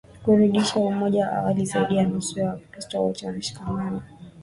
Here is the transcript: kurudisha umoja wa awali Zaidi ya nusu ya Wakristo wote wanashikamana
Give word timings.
kurudisha 0.23 0.75
umoja 0.79 1.21
wa 1.25 1.31
awali 1.37 1.65
Zaidi 1.65 1.95
ya 1.95 2.05
nusu 2.07 2.39
ya 2.39 2.45
Wakristo 2.49 3.03
wote 3.03 3.25
wanashikamana 3.27 4.01